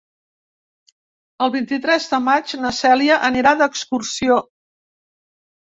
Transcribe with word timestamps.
El 1.47 1.51
vint-i-tres 1.57 2.09
de 2.15 2.21
maig 2.31 2.57
na 2.65 2.73
Cèlia 2.81 3.21
anirà 3.31 3.53
d'excursió. 3.63 4.45